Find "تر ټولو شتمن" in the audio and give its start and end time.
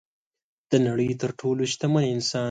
1.21-2.03